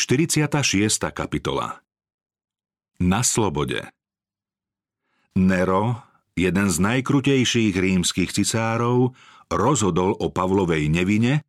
[0.00, 1.12] 46.
[1.12, 1.84] kapitola
[3.04, 3.84] Na slobode
[5.36, 6.00] Nero,
[6.32, 9.12] jeden z najkrutejších rímskych cicárov,
[9.52, 11.44] rozhodol o Pavlovej nevine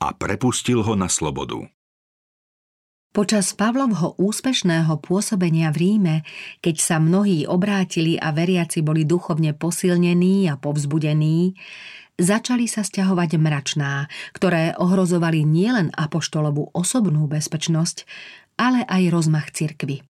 [0.00, 1.68] a prepustil ho na slobodu.
[3.12, 6.16] Počas Pavlovho úspešného pôsobenia v Ríme,
[6.64, 11.52] keď sa mnohí obrátili a veriaci boli duchovne posilnení a povzbudení,
[12.20, 14.06] začali sa stiahovať mračná,
[14.36, 18.06] ktoré ohrozovali nielen apoštolovú osobnú bezpečnosť,
[18.58, 20.06] ale aj rozmach cirkvy.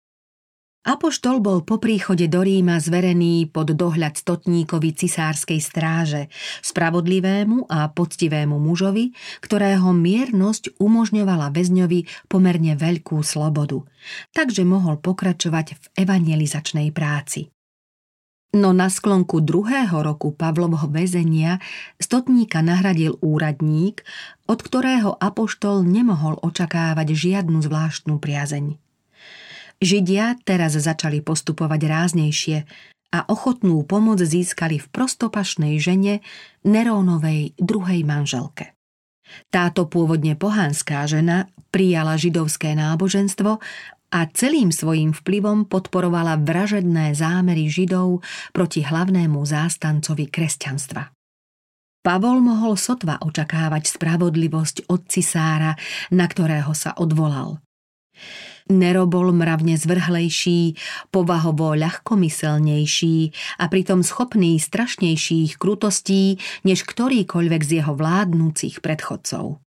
[0.84, 6.28] Apoštol bol po príchode do Ríma zverený pod dohľad stotníkovi cisárskej stráže,
[6.60, 13.80] spravodlivému a poctivému mužovi, ktorého miernosť umožňovala väzňovi pomerne veľkú slobodu,
[14.36, 17.53] takže mohol pokračovať v evangelizačnej práci.
[18.54, 21.58] No na sklonku druhého roku Pavlovho väzenia
[21.98, 24.06] stotníka nahradil úradník,
[24.46, 28.78] od ktorého apoštol nemohol očakávať žiadnu zvláštnu priazeň.
[29.82, 32.58] Židia teraz začali postupovať ráznejšie
[33.10, 36.22] a ochotnú pomoc získali v prostopašnej žene
[36.62, 38.78] Nerónovej druhej manželke.
[39.50, 43.58] Táto pôvodne pohanská žena prijala židovské náboženstvo
[44.14, 48.22] a celým svojim vplyvom podporovala vražedné zámery Židov
[48.54, 51.10] proti hlavnému zástancovi kresťanstva.
[52.04, 55.74] Pavol mohol sotva očakávať spravodlivosť od cisára,
[56.12, 57.64] na ktorého sa odvolal.
[58.72, 60.76] Nero bol mravne zvrhlejší,
[61.12, 63.18] povahovo ľahkomyselnejší
[63.60, 69.63] a pritom schopný strašnejších krutostí než ktorýkoľvek z jeho vládnúcich predchodcov.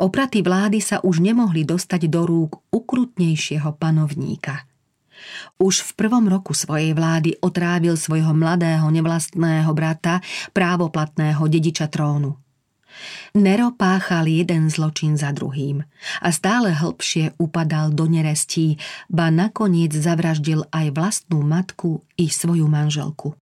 [0.00, 4.64] Opraty vlády sa už nemohli dostať do rúk ukrutnejšieho panovníka.
[5.56, 10.20] Už v prvom roku svojej vlády otrávil svojho mladého nevlastného brata,
[10.52, 12.36] právoplatného dediča trónu.
[13.36, 15.84] Nero páchal jeden zločin za druhým
[16.24, 18.80] a stále hlbšie upadal do nerestí,
[19.12, 23.36] ba nakoniec zavraždil aj vlastnú matku i svoju manželku.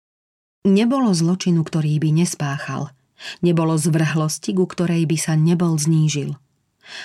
[0.71, 2.95] Nebolo zločinu, ktorý by nespáchal.
[3.45, 6.37] Nebolo zvrhlosti, ku ktorej by sa nebol znížil.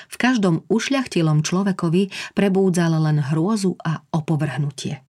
[0.09, 5.05] V každom ušľachtilom človekovi prebúdzal len hrôzu a opovrhnutie.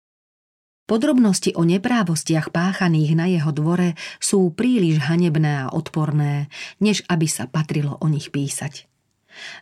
[0.85, 6.45] Podrobnosti o neprávostiach páchaných na jeho dvore sú príliš hanebné a odporné,
[6.77, 8.85] než aby sa patrilo o nich písať.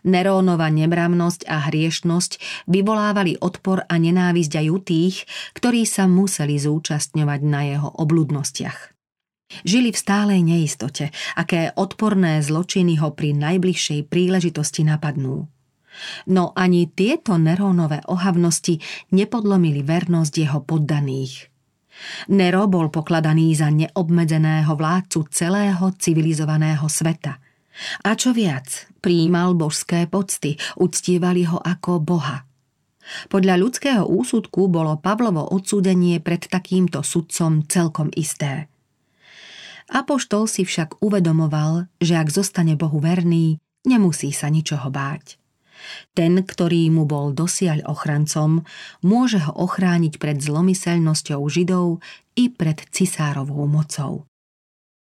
[0.06, 2.32] Nerónova nemravnosť a hriešnosť
[2.70, 5.16] vyvolávali odpor a nenávisť aj u tých,
[5.58, 8.93] ktorí sa museli zúčastňovať na jeho obludnostiach.
[9.62, 15.46] Žili v stálej neistote, aké odporné zločiny ho pri najbližšej príležitosti napadnú.
[16.26, 18.82] No ani tieto Nerónové ohavnosti
[19.14, 21.54] nepodlomili vernosť jeho poddaných.
[22.34, 27.38] Nero bol pokladaný za neobmedzeného vládcu celého civilizovaného sveta.
[28.06, 32.46] A čo viac, príjmal božské pocty, uctievali ho ako boha.
[33.30, 38.73] Podľa ľudského úsudku bolo Pavlovo odsúdenie pred takýmto sudcom celkom isté.
[39.92, 45.42] Apoštol si však uvedomoval, že ak zostane Bohu verný, nemusí sa ničoho báť.
[46.16, 48.64] Ten, ktorý mu bol dosiaľ ochrancom,
[49.04, 52.00] môže ho ochrániť pred zlomyselnosťou Židov
[52.40, 54.24] i pred cisárovou mocou.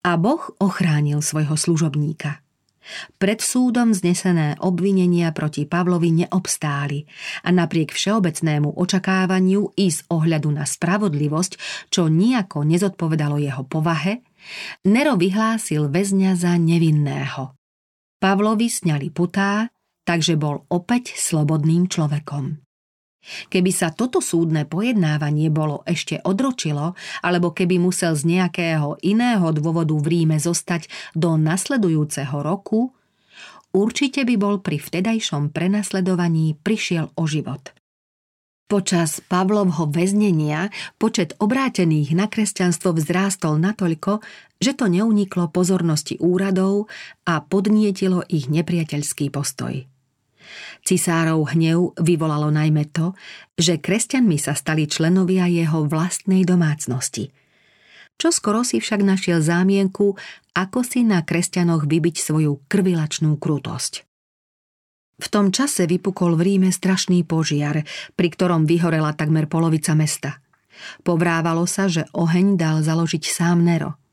[0.04, 2.44] A Boh ochránil svojho služobníka.
[3.20, 7.04] Pred súdom znesené obvinenia proti Pavlovi neobstáli
[7.44, 11.52] a napriek všeobecnému očakávaniu i z ohľadu na spravodlivosť,
[11.92, 14.24] čo nijako nezodpovedalo jeho povahe,
[14.88, 17.56] Nero vyhlásil väzňa za nevinného.
[18.18, 19.69] Pavlovi sňali putá
[20.08, 22.63] takže bol opäť slobodným človekom.
[23.52, 29.91] Keby sa toto súdne pojednávanie bolo ešte odročilo, alebo keby musel z nejakého iného dôvodu
[30.00, 32.96] v Ríme zostať do nasledujúceho roku,
[33.75, 37.77] určite by bol pri vtedajšom prenasledovaní prišiel o život.
[38.68, 40.68] Počas Pavlovho väznenia
[41.00, 44.20] počet obrátených na kresťanstvo vzrástol natoľko,
[44.60, 46.92] že to neuniklo pozornosti úradov
[47.24, 49.88] a podnietilo ich nepriateľský postoj.
[50.84, 53.16] Cisárov hnev vyvolalo najmä to,
[53.56, 57.31] že kresťanmi sa stali členovia jeho vlastnej domácnosti.
[58.20, 60.20] Čo skoro si však našiel zámienku,
[60.60, 64.06] ako si na kresťanoch vybiť svoju krvilačnú krutosť.
[65.18, 67.81] V tom čase vypukol v Ríme strašný požiar,
[68.14, 70.42] pri ktorom vyhorela takmer polovica mesta.
[71.02, 73.98] Povrávalo sa, že oheň dal založiť sám Nero–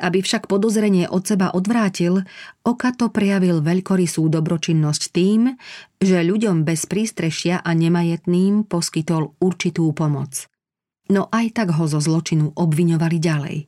[0.00, 2.24] aby však podozrenie od seba odvrátil,
[2.66, 5.56] Okato prejavil veľkorysú dobročinnosť tým,
[5.96, 10.50] že ľuďom bez prístrešia a nemajetným poskytol určitú pomoc.
[11.08, 13.58] No aj tak ho zo zločinu obviňovali ďalej.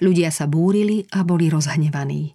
[0.00, 2.32] Ľudia sa búrili a boli rozhnevaní.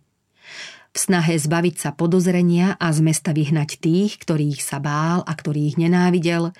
[0.89, 5.77] V snahe zbaviť sa podozrenia a z mesta vyhnať tých, ktorých sa bál a ktorých
[5.77, 6.51] nenávidel,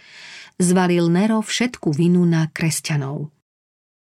[0.62, 3.34] zvalil Nero všetku vinu na kresťanov.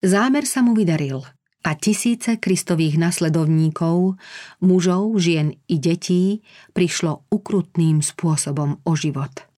[0.04, 1.24] Zámer sa mu vydaril
[1.64, 4.20] a tisíce kristových nasledovníkov,
[4.60, 6.44] mužov, žien i detí
[6.76, 9.48] prišlo ukrutným spôsobom o život.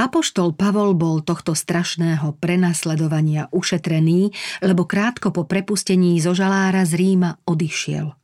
[0.00, 4.32] Apoštol Pavol bol tohto strašného prenasledovania ušetrený,
[4.64, 8.16] lebo krátko po prepustení zo žalára z Ríma odišiel.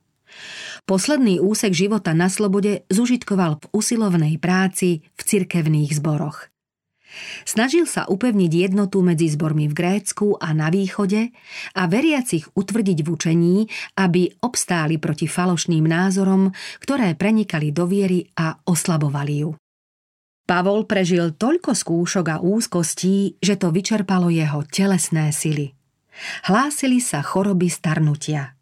[0.86, 6.50] Posledný úsek života na slobode zužitkoval v usilovnej práci v cirkevných zboroch.
[7.46, 11.32] Snažil sa upevniť jednotu medzi zbormi v Grécku a na východe
[11.72, 13.56] a veriacich utvrdiť v učení,
[13.96, 16.52] aby obstáli proti falošným názorom,
[16.82, 19.50] ktoré prenikali do viery a oslabovali ju.
[20.46, 25.74] Pavol prežil toľko skúšok a úzkostí, že to vyčerpalo jeho telesné sily.
[26.46, 28.55] Hlásili sa choroby starnutia.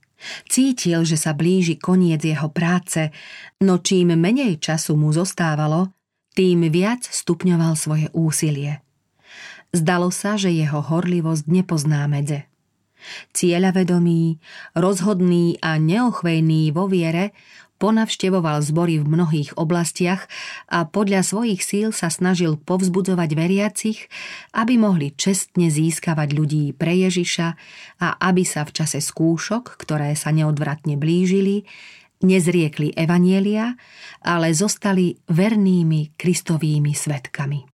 [0.48, 3.12] Cítil, že sa blíži koniec jeho práce,
[3.60, 5.92] no čím menej času mu zostávalo,
[6.34, 8.82] tým viac stupňoval svoje úsilie.
[9.74, 12.46] Zdalo sa, že jeho horlivosť nepozná medze.
[13.36, 14.38] Cieľavedomý,
[14.78, 17.36] rozhodný a neochvejný vo viere,
[17.84, 20.24] ponavštevoval zbory v mnohých oblastiach
[20.72, 24.08] a podľa svojich síl sa snažil povzbudzovať veriacich,
[24.56, 27.48] aby mohli čestne získavať ľudí pre Ježiša
[28.00, 31.68] a aby sa v čase skúšok, ktoré sa neodvratne blížili,
[32.24, 33.76] nezriekli evanielia,
[34.24, 37.73] ale zostali vernými kristovými svetkami.